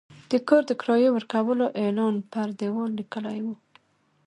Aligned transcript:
د 0.31 0.33
کور 0.47 0.61
د 0.67 0.71
کرایې 0.81 1.09
ورکولو 1.13 1.65
اعلان 1.81 2.15
پر 2.31 2.47
دېوال 2.59 2.91
لګېدلی 2.99 3.39
و. 3.43 3.47